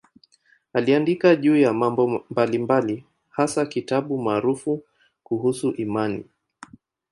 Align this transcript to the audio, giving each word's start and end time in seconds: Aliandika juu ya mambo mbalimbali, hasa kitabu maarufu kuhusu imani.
Aliandika 0.73 1.35
juu 1.35 1.57
ya 1.57 1.73
mambo 1.73 2.23
mbalimbali, 2.29 3.05
hasa 3.29 3.65
kitabu 3.65 4.17
maarufu 4.21 4.83
kuhusu 5.23 5.71
imani. 5.73 6.23